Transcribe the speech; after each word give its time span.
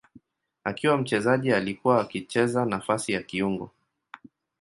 Akiwa 0.63 0.97
mchezaji 0.97 1.53
alikuwa 1.53 2.01
akicheza 2.01 2.65
nafasi 2.65 3.11
ya 3.11 3.23
kiungo. 3.23 3.71